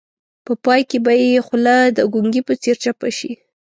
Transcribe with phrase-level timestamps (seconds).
[0.45, 3.31] په پای کې به یې خوله د ګونګي په څېر چپه شي.